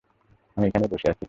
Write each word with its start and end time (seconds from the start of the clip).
আমি 0.57 0.65
এখানেই 0.67 0.89
বসে 0.89 1.07
আছি। 1.07 1.19